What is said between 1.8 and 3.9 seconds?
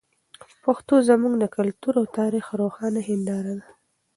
او تاریخ روښانه هنداره ده.